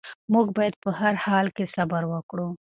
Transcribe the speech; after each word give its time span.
موږ 0.33 0.47
باید 0.57 0.75
په 0.83 0.89
هر 0.99 1.13
حال 1.25 1.47
کې 1.55 1.71
صبر 1.75 2.03
وکړو. 2.13 2.47